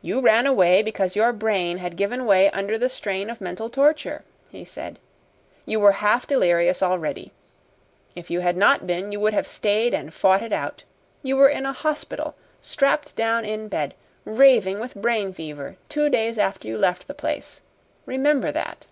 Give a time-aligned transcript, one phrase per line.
[0.00, 4.24] "You ran away because your brain had given way under the strain of mental torture,"
[4.48, 4.98] he said.
[5.66, 7.32] "You were half delirious already.
[8.14, 10.84] If you had not been you would have stayed and fought it out.
[11.22, 13.92] You were in a hospital, strapped down in bed,
[14.24, 17.60] raving with brain fever, two days after you left the place.
[18.06, 18.86] Remember that."